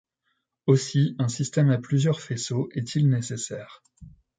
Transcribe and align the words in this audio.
Aussi 0.65 1.15
un 1.19 1.27
système 1.27 1.69
à 1.69 1.77
plusieurs 1.77 2.21
faisceaux 2.21 2.69
est-il 2.71 3.07
nécessaire. 3.07 3.83